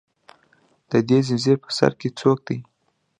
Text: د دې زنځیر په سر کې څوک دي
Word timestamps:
د 0.91 0.93
دې 1.09 1.19
زنځیر 1.27 1.57
په 1.63 1.69
سر 1.77 1.91
کې 1.99 2.09
څوک 2.19 2.37
دي 2.47 2.57